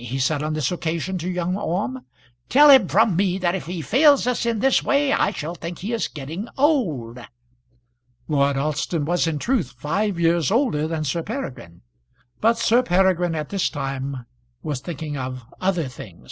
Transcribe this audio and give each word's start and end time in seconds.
he 0.03 0.17
said 0.17 0.41
on 0.41 0.53
this 0.55 0.71
occasion 0.71 1.15
to 1.15 1.29
young 1.29 1.55
Orme. 1.55 2.03
"Tell 2.49 2.71
him 2.71 2.87
from 2.87 3.15
me 3.15 3.37
that 3.37 3.53
if 3.53 3.67
he 3.67 3.83
fails 3.83 4.25
us 4.25 4.47
in 4.47 4.57
this 4.57 4.81
way, 4.81 5.13
I 5.13 5.29
shall 5.29 5.53
think 5.53 5.77
he 5.77 5.93
is 5.93 6.07
getting 6.07 6.47
old." 6.57 7.19
Lord 8.27 8.57
Alston 8.57 9.05
was 9.05 9.27
in 9.27 9.37
truth 9.37 9.75
five 9.77 10.19
years 10.19 10.49
older 10.49 10.87
than 10.87 11.03
Sir 11.03 11.21
Peregrine, 11.21 11.81
but 12.39 12.57
Sir 12.57 12.81
Peregrine 12.81 13.35
at 13.35 13.49
this 13.49 13.69
time 13.69 14.25
was 14.63 14.79
thinking 14.79 15.17
of 15.17 15.45
other 15.61 15.87
things. 15.87 16.19